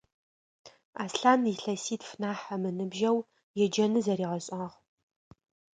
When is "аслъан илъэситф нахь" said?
1.03-2.45